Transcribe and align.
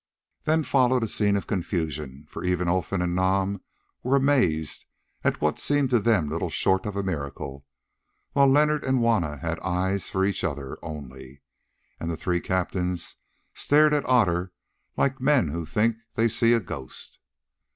Then 0.45 0.63
followed 0.63 1.03
a 1.03 1.07
scene 1.07 1.35
of 1.37 1.45
confusion, 1.45 2.25
for 2.27 2.43
even 2.43 2.67
Olfan 2.67 3.03
and 3.03 3.13
Nam 3.13 3.61
were 4.01 4.15
amazed 4.15 4.87
at 5.23 5.41
what 5.41 5.59
seemed 5.59 5.91
to 5.91 5.99
them 5.99 6.27
little 6.27 6.49
short 6.49 6.87
of 6.87 6.95
a 6.95 7.03
miracle, 7.03 7.67
while 8.31 8.47
Leonard 8.47 8.83
and 8.83 8.97
Juanna 8.97 9.37
had 9.37 9.59
eyes 9.59 10.09
for 10.09 10.25
each 10.25 10.43
other 10.43 10.79
only, 10.81 11.43
and 11.99 12.09
the 12.09 12.17
three 12.17 12.39
captains 12.41 13.17
stared 13.53 13.93
at 13.93 14.03
Otter 14.09 14.51
like 14.97 15.21
men 15.21 15.49
who 15.49 15.67
think 15.67 15.97
they 16.15 16.27
see 16.27 16.53
a 16.53 16.59
ghost. 16.59 17.19